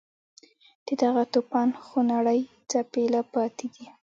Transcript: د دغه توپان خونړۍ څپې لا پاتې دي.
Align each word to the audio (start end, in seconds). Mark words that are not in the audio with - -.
د 0.87 0.87
دغه 1.01 1.23
توپان 1.33 1.69
خونړۍ 1.85 2.41
څپې 2.69 3.03
لا 3.13 3.21
پاتې 3.33 3.65
دي. 3.75 3.85